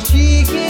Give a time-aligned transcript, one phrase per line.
[0.00, 0.65] she can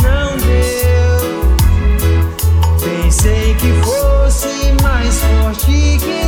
[0.00, 1.56] Não deu.
[2.78, 6.19] Pensei que fosse mais forte que